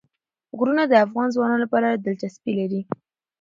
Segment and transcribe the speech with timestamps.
[0.57, 2.81] غرونه د افغان ځوانانو لپاره دلچسپي لري.